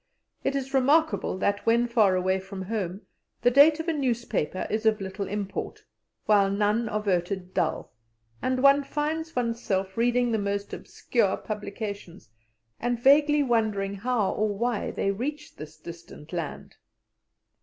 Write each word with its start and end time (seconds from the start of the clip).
It 0.43 0.55
is 0.55 0.73
remarkable 0.73 1.37
that, 1.37 1.63
when 1.67 1.85
far 1.87 2.15
away 2.15 2.39
from 2.39 2.63
home, 2.63 3.01
the 3.43 3.51
date 3.51 3.79
of 3.79 3.87
a 3.87 3.93
newspaper 3.93 4.65
is 4.67 4.87
of 4.87 4.99
little 4.99 5.27
import, 5.27 5.83
while 6.25 6.49
none 6.49 6.89
are 6.89 7.03
voted 7.03 7.53
dull, 7.53 7.93
and 8.41 8.63
one 8.63 8.83
finds 8.83 9.35
oneself 9.35 9.95
reading 9.95 10.31
the 10.31 10.39
most 10.39 10.73
obscure 10.73 11.37
publications, 11.37 12.31
and 12.79 12.99
vaguely 12.99 13.43
wondering 13.43 13.93
how 13.93 14.31
or 14.31 14.49
why 14.57 14.89
they 14.89 15.11
reached 15.11 15.57
this 15.59 15.77
distant 15.77 16.33
land. 16.33 16.77